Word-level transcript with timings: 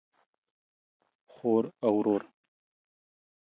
خور 1.31 1.63
او 1.85 1.91
ورور 1.97 2.23